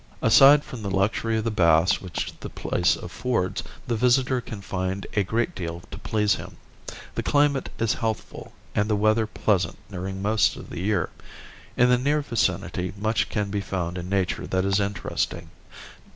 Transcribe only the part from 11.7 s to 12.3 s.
In the near